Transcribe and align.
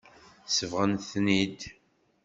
Sebɣen-ten-id. 0.47 1.59